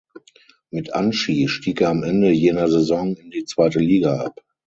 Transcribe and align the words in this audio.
Mit 0.71 0.95
Anschi 0.95 1.47
stieg 1.47 1.79
er 1.81 1.89
am 1.89 2.01
Ende 2.03 2.31
jener 2.31 2.67
Saison 2.69 3.15
in 3.17 3.29
die 3.29 3.45
zweite 3.45 3.77
Liga 3.77 4.15
ab. 4.21 4.41